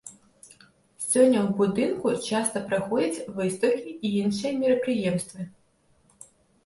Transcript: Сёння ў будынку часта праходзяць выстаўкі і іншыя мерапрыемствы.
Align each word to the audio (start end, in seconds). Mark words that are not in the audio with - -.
Сёння 1.09 1.39
ў 1.41 1.43
будынку 1.59 2.13
часта 2.29 2.57
праходзяць 2.71 3.29
выстаўкі 3.37 3.91
і 3.93 4.07
іншыя 4.25 4.53
мерапрыемствы. 4.63 5.41